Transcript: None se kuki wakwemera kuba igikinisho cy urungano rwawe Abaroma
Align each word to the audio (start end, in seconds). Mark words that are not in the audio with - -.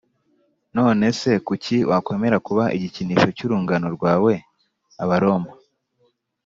None 0.75 1.05
se 1.19 1.31
kuki 1.47 1.77
wakwemera 1.89 2.37
kuba 2.47 2.63
igikinisho 2.77 3.27
cy 3.37 3.43
urungano 3.45 3.87
rwawe 3.95 4.33
Abaroma 5.03 5.51